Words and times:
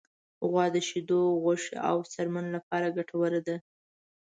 غوا 0.49 0.65
د 0.75 0.77
شیدو، 0.87 1.21
غوښې، 1.43 1.75
او 1.89 1.97
څرمن 2.13 2.45
لپاره 2.55 2.93
ګټوره 2.97 3.39
ده. 3.47 3.55